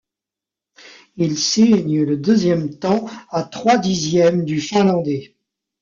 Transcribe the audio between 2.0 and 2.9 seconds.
le deuxième